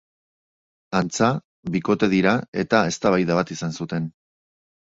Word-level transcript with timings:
Antza, 0.99 1.27
bikote 1.75 2.09
dira 2.15 2.33
eta 2.65 2.81
eztabaida 2.95 3.39
bat 3.41 3.55
izan 3.59 3.81
zuten. 3.83 4.13